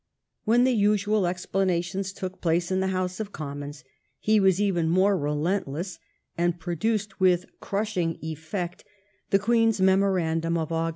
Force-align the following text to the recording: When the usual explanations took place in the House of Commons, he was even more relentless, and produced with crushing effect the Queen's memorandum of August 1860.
When 0.45 0.63
the 0.63 0.71
usual 0.71 1.27
explanations 1.27 2.11
took 2.11 2.41
place 2.41 2.71
in 2.71 2.79
the 2.79 2.87
House 2.87 3.19
of 3.19 3.31
Commons, 3.31 3.83
he 4.17 4.39
was 4.39 4.59
even 4.59 4.89
more 4.89 5.15
relentless, 5.15 5.99
and 6.35 6.59
produced 6.59 7.19
with 7.19 7.45
crushing 7.59 8.17
effect 8.23 8.83
the 9.29 9.37
Queen's 9.37 9.79
memorandum 9.79 10.57
of 10.57 10.71
August 10.71 10.73
1860. 10.73 10.89